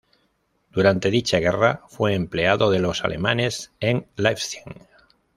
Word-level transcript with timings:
Durante 0.71 1.11
dicha 1.11 1.37
guerra 1.37 1.83
fue 1.87 2.15
empleado 2.15 2.71
de 2.71 2.79
los 2.79 3.03
alemanes 3.03 3.71
en 3.79 4.07
Leipzig. 4.15 4.63